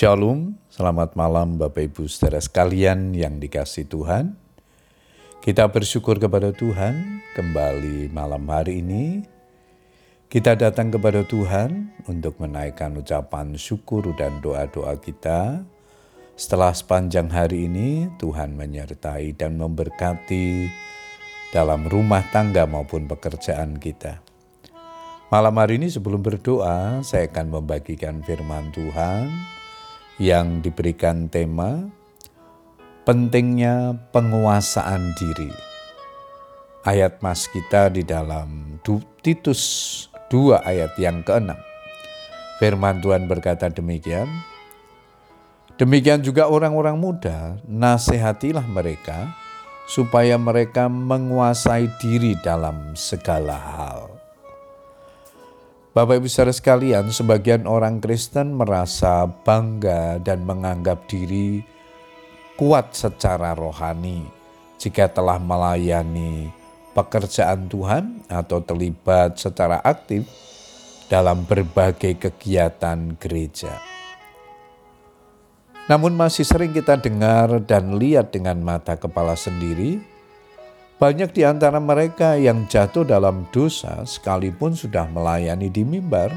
Shalom, 0.00 0.56
selamat 0.72 1.12
malam 1.12 1.60
Bapak 1.60 1.92
Ibu 1.92 2.08
saudara 2.08 2.40
sekalian 2.40 3.12
yang 3.12 3.36
dikasih 3.36 3.84
Tuhan. 3.84 4.32
Kita 5.44 5.68
bersyukur 5.68 6.16
kepada 6.16 6.56
Tuhan 6.56 7.20
kembali 7.36 8.08
malam 8.08 8.48
hari 8.48 8.80
ini. 8.80 9.20
Kita 10.24 10.56
datang 10.56 10.88
kepada 10.88 11.20
Tuhan 11.20 11.92
untuk 12.08 12.40
menaikkan 12.40 12.96
ucapan 12.96 13.60
syukur 13.60 14.16
dan 14.16 14.40
doa-doa 14.40 14.96
kita. 14.96 15.68
Setelah 16.32 16.72
sepanjang 16.72 17.28
hari 17.28 17.68
ini 17.68 18.08
Tuhan 18.16 18.56
menyertai 18.56 19.36
dan 19.36 19.60
memberkati 19.60 20.64
dalam 21.52 21.84
rumah 21.84 22.24
tangga 22.32 22.64
maupun 22.64 23.04
pekerjaan 23.04 23.76
kita. 23.76 24.24
Malam 25.28 25.52
hari 25.60 25.76
ini 25.76 25.92
sebelum 25.92 26.24
berdoa, 26.24 27.04
saya 27.04 27.28
akan 27.28 27.60
membagikan 27.60 28.24
firman 28.24 28.72
Tuhan 28.72 29.59
yang 30.20 30.60
diberikan 30.60 31.32
tema 31.32 31.88
pentingnya 33.08 33.96
penguasaan 34.12 35.16
diri. 35.16 35.48
Ayat 36.84 37.24
mas 37.24 37.48
kita 37.48 37.88
di 37.88 38.04
dalam 38.04 38.76
Titus 39.24 39.62
2 40.28 40.60
ayat 40.60 40.92
yang 41.00 41.24
ke-6. 41.24 41.56
Firman 42.60 43.00
Tuhan 43.00 43.24
berkata 43.24 43.72
demikian, 43.72 44.28
Demikian 45.80 46.20
juga 46.20 46.44
orang-orang 46.44 47.00
muda, 47.00 47.56
nasihatilah 47.64 48.68
mereka 48.68 49.32
supaya 49.88 50.36
mereka 50.36 50.92
menguasai 50.92 51.88
diri 51.96 52.36
dalam 52.44 52.92
segala 52.92 53.56
hal. 53.56 53.99
Bapak 55.90 56.22
Ibu 56.22 56.30
saudara 56.30 56.54
sekalian, 56.54 57.10
sebagian 57.10 57.66
orang 57.66 57.98
Kristen 57.98 58.54
merasa 58.54 59.26
bangga 59.26 60.22
dan 60.22 60.46
menganggap 60.46 61.10
diri 61.10 61.66
kuat 62.54 62.94
secara 62.94 63.58
rohani 63.58 64.22
jika 64.78 65.10
telah 65.10 65.42
melayani 65.42 66.46
pekerjaan 66.94 67.66
Tuhan 67.66 68.22
atau 68.30 68.62
terlibat 68.62 69.34
secara 69.34 69.82
aktif 69.82 70.30
dalam 71.10 71.42
berbagai 71.42 72.22
kegiatan 72.22 73.18
gereja. 73.18 73.82
Namun 75.90 76.14
masih 76.14 76.46
sering 76.46 76.70
kita 76.70 77.02
dengar 77.02 77.58
dan 77.66 77.98
lihat 77.98 78.30
dengan 78.30 78.62
mata 78.62 78.94
kepala 78.94 79.34
sendiri 79.34 79.98
banyak 81.00 81.32
di 81.32 81.48
antara 81.48 81.80
mereka 81.80 82.36
yang 82.36 82.68
jatuh 82.68 83.08
dalam 83.08 83.48
dosa 83.48 84.04
sekalipun 84.04 84.76
sudah 84.76 85.08
melayani 85.08 85.72
di 85.72 85.80
mimbar. 85.80 86.28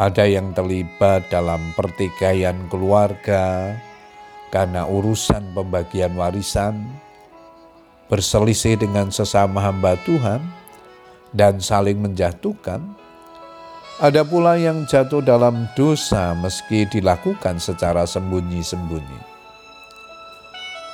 Ada 0.00 0.24
yang 0.24 0.56
terlibat 0.56 1.28
dalam 1.28 1.76
pertikaian 1.76 2.56
keluarga 2.72 3.76
karena 4.48 4.88
urusan 4.88 5.52
pembagian 5.52 6.16
warisan, 6.16 6.88
berselisih 8.08 8.80
dengan 8.80 9.12
sesama 9.12 9.60
hamba 9.60 10.00
Tuhan, 10.08 10.40
dan 11.36 11.60
saling 11.60 12.00
menjatuhkan. 12.00 12.80
Ada 14.00 14.26
pula 14.26 14.58
yang 14.58 14.88
jatuh 14.88 15.22
dalam 15.22 15.70
dosa 15.78 16.34
meski 16.34 16.88
dilakukan 16.88 17.60
secara 17.62 18.08
sembunyi-sembunyi. 18.08 19.33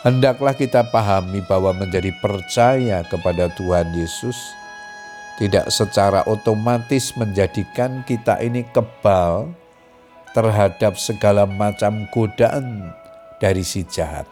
Hendaklah 0.00 0.56
kita 0.56 0.80
pahami 0.88 1.44
bahwa 1.44 1.76
menjadi 1.76 2.08
percaya 2.24 3.04
kepada 3.04 3.52
Tuhan 3.52 3.92
Yesus 3.92 4.56
tidak 5.36 5.68
secara 5.68 6.24
otomatis 6.24 7.12
menjadikan 7.20 8.00
kita 8.08 8.40
ini 8.40 8.64
kebal 8.72 9.52
terhadap 10.32 10.96
segala 10.96 11.44
macam 11.44 12.08
godaan 12.16 12.96
dari 13.44 13.60
si 13.60 13.84
jahat. 13.84 14.24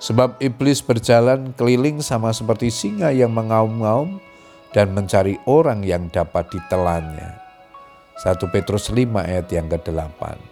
Sebab 0.00 0.40
iblis 0.40 0.80
berjalan 0.80 1.52
keliling 1.52 2.00
sama 2.00 2.32
seperti 2.32 2.72
singa 2.72 3.12
yang 3.12 3.36
mengaum-ngaum 3.36 4.24
dan 4.72 4.96
mencari 4.96 5.36
orang 5.44 5.84
yang 5.84 6.08
dapat 6.08 6.48
ditelannya. 6.48 7.28
1 8.24 8.40
Petrus 8.48 8.88
5 8.88 9.20
ayat 9.20 9.52
yang 9.52 9.68
ke-8. 9.68 10.51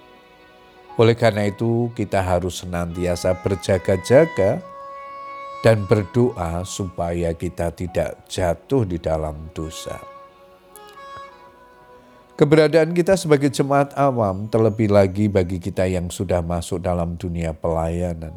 Oleh 1.01 1.17
karena 1.17 1.49
itu, 1.49 1.89
kita 1.97 2.21
harus 2.21 2.61
senantiasa 2.61 3.33
berjaga-jaga 3.41 4.61
dan 5.65 5.89
berdoa 5.89 6.61
supaya 6.69 7.33
kita 7.33 7.73
tidak 7.73 8.21
jatuh 8.29 8.85
di 8.85 9.01
dalam 9.01 9.49
dosa. 9.57 9.97
Keberadaan 12.37 12.93
kita 12.93 13.17
sebagai 13.17 13.49
jemaat 13.49 13.97
awam, 13.97 14.53
terlebih 14.53 14.93
lagi 14.93 15.33
bagi 15.33 15.57
kita 15.57 15.89
yang 15.89 16.13
sudah 16.13 16.45
masuk 16.45 16.85
dalam 16.85 17.17
dunia 17.17 17.57
pelayanan, 17.57 18.37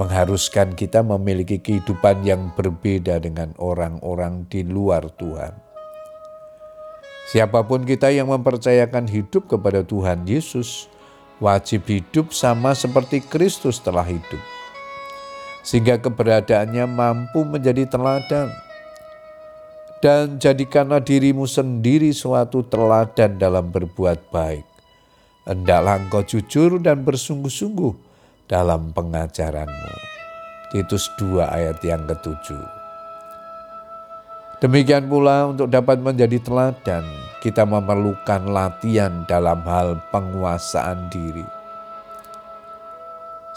mengharuskan 0.00 0.72
kita 0.72 1.04
memiliki 1.04 1.60
kehidupan 1.60 2.24
yang 2.24 2.56
berbeda 2.56 3.20
dengan 3.20 3.52
orang-orang 3.60 4.48
di 4.48 4.64
luar 4.64 5.12
Tuhan. 5.16 5.52
Siapa 7.28 7.68
pun 7.68 7.84
kita 7.84 8.08
yang 8.08 8.32
mempercayakan 8.32 9.04
hidup 9.12 9.48
kepada 9.48 9.84
Tuhan 9.84 10.24
Yesus, 10.24 10.88
wajib 11.38 11.86
hidup 11.86 12.34
sama 12.34 12.74
seperti 12.74 13.22
Kristus 13.22 13.78
telah 13.78 14.06
hidup, 14.06 14.42
sehingga 15.62 15.98
keberadaannya 15.98 16.84
mampu 16.86 17.42
menjadi 17.46 17.86
teladan. 17.86 18.50
Dan 19.98 20.38
jadikanlah 20.38 21.02
dirimu 21.02 21.42
sendiri 21.42 22.14
suatu 22.14 22.62
teladan 22.62 23.34
dalam 23.34 23.66
berbuat 23.74 24.30
baik. 24.30 24.62
Hendaklah 25.42 25.98
engkau 25.98 26.22
jujur 26.22 26.78
dan 26.78 27.02
bersungguh-sungguh 27.02 27.94
dalam 28.46 28.94
pengajaranmu. 28.94 29.94
Titus 30.70 31.10
2 31.18 31.42
ayat 31.42 31.82
yang 31.82 32.06
ketujuh. 32.06 32.62
Demikian 34.62 35.10
pula 35.10 35.50
untuk 35.50 35.66
dapat 35.66 35.98
menjadi 35.98 36.38
teladan, 36.42 37.02
kita 37.38 37.62
memerlukan 37.62 38.50
latihan 38.50 39.22
dalam 39.30 39.62
hal 39.62 40.02
penguasaan 40.10 41.06
diri. 41.06 41.46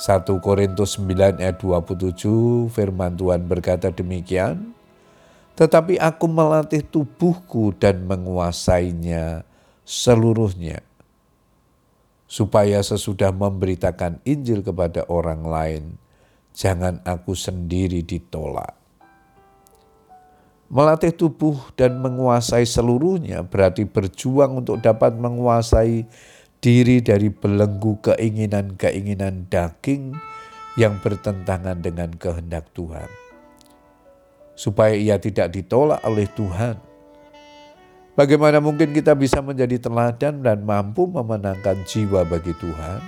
1 0.01 0.25
Korintus 0.41 0.97
9 0.97 1.37
ayat 1.37 1.61
27 1.61 2.73
firman 2.73 3.13
Tuhan 3.13 3.45
berkata 3.45 3.93
demikian, 3.93 4.73
Tetapi 5.53 6.01
aku 6.01 6.25
melatih 6.25 6.81
tubuhku 6.81 7.69
dan 7.77 8.09
menguasainya 8.09 9.45
seluruhnya, 9.85 10.81
supaya 12.25 12.81
sesudah 12.81 13.29
memberitakan 13.29 14.17
Injil 14.25 14.65
kepada 14.65 15.05
orang 15.05 15.45
lain, 15.45 15.83
jangan 16.57 16.97
aku 17.05 17.37
sendiri 17.37 18.01
ditolak. 18.01 18.80
Melatih 20.71 21.11
tubuh 21.11 21.59
dan 21.75 21.99
menguasai 21.99 22.63
seluruhnya 22.63 23.43
berarti 23.43 23.83
berjuang 23.83 24.63
untuk 24.63 24.79
dapat 24.79 25.19
menguasai 25.19 26.07
diri 26.63 27.03
dari 27.03 27.27
belenggu 27.27 27.99
keinginan-keinginan 27.99 29.51
daging 29.51 30.15
yang 30.79 30.95
bertentangan 31.03 31.75
dengan 31.83 32.15
kehendak 32.15 32.71
Tuhan. 32.71 33.11
Supaya 34.55 34.95
ia 34.95 35.19
tidak 35.19 35.51
ditolak 35.51 35.99
oleh 36.07 36.31
Tuhan. 36.39 36.79
Bagaimana 38.15 38.63
mungkin 38.63 38.95
kita 38.95 39.11
bisa 39.11 39.43
menjadi 39.43 39.75
teladan 39.75 40.39
dan 40.39 40.63
mampu 40.63 41.03
memenangkan 41.03 41.83
jiwa 41.83 42.23
bagi 42.23 42.55
Tuhan 42.55 43.03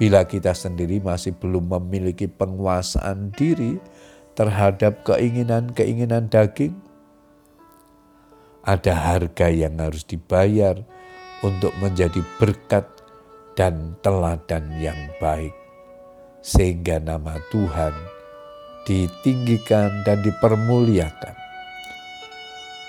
bila 0.00 0.24
kita 0.24 0.56
sendiri 0.56 0.96
masih 0.96 1.36
belum 1.36 1.76
memiliki 1.76 2.24
penguasaan 2.24 3.36
diri 3.36 3.76
terhadap 4.40 5.04
keinginan-keinginan 5.04 6.32
daging? 6.32 6.72
Ada 8.64 8.96
harga 8.96 9.52
yang 9.52 9.76
harus 9.76 10.08
dibayar 10.08 10.80
untuk 11.44 11.76
menjadi 11.76 12.24
berkat 12.40 12.88
dan 13.52 14.00
teladan 14.00 14.64
yang 14.80 14.96
baik, 15.20 15.52
sehingga 16.40 16.96
nama 16.96 17.36
Tuhan 17.52 17.92
ditinggikan 18.88 20.08
dan 20.08 20.24
dipermuliakan. 20.24 21.36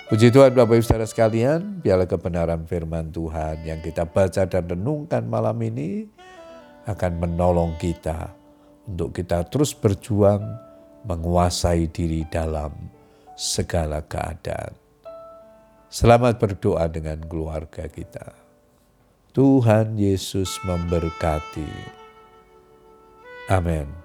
Puji 0.08 0.32
Tuhan 0.32 0.56
Bapak 0.56 0.80
Ibu 0.80 0.84
Saudara 0.88 1.08
sekalian, 1.08 1.84
biarlah 1.84 2.08
kebenaran 2.08 2.64
firman 2.64 3.12
Tuhan 3.12 3.64
yang 3.68 3.84
kita 3.84 4.08
baca 4.08 4.48
dan 4.48 4.64
renungkan 4.72 5.28
malam 5.28 5.56
ini 5.60 6.08
akan 6.88 7.12
menolong 7.20 7.76
kita 7.76 8.32
untuk 8.88 9.16
kita 9.16 9.48
terus 9.48 9.72
berjuang 9.72 10.71
menguasai 11.06 11.90
diri 11.90 12.26
dalam 12.30 12.74
segala 13.38 14.02
keadaan. 14.06 14.78
Selamat 15.92 16.40
berdoa 16.40 16.88
dengan 16.88 17.20
keluarga 17.28 17.90
kita. 17.92 18.32
Tuhan 19.32 20.00
Yesus 20.00 20.60
memberkati. 20.68 21.72
Amin. 23.52 24.01